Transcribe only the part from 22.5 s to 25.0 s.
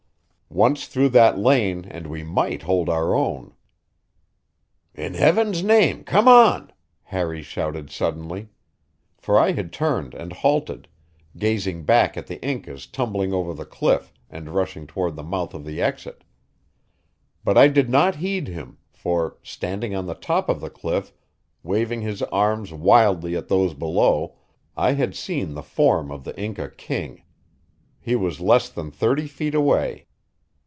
wildly at those below, I